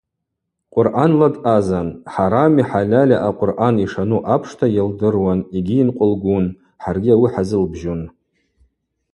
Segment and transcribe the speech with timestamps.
[0.73, 6.45] Къвыръанла дъазан, хӏарами хӏальальи а-Къвыръан йшану апшта йылдыруан йгьи йынкъвылгун,
[6.83, 8.01] хӏаргьи ауи хӏазылбжьун.